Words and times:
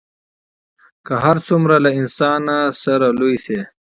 که 1.05 1.13
هر 1.23 1.37
څومره 1.47 1.75
له 1.85 1.89
انسانه 1.99 2.57
سره 2.83 3.07
لوی 3.19 3.35
سي 3.45 3.57